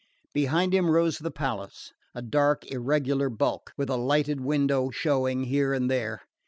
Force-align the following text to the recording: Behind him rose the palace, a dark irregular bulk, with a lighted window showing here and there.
Behind 0.33 0.73
him 0.73 0.89
rose 0.89 1.19
the 1.19 1.29
palace, 1.29 1.93
a 2.15 2.23
dark 2.23 2.65
irregular 2.71 3.29
bulk, 3.29 3.71
with 3.77 3.87
a 3.87 3.97
lighted 3.97 4.39
window 4.41 4.89
showing 4.89 5.43
here 5.43 5.73
and 5.75 5.91
there. 5.91 6.23